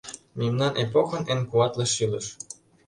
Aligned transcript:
Мемнан 0.39 0.73
эпохын 0.83 1.23
эн 1.33 1.41
куатле 1.49 1.85
шӱлыш. 1.93 2.27